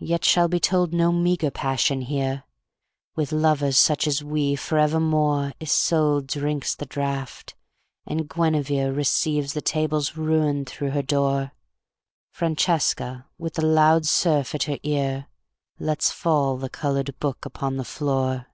[0.00, 2.42] Yet shall be told no meagre passion here;
[3.14, 7.54] With lovers such as we forevermore Isolde drinks the draught,
[8.04, 11.52] and Guinevere Receives the Table's ruin through her door,
[12.32, 15.28] Francesca, with the loud surf at her ear,
[15.78, 18.48] Lets fall the colored book upon the floor.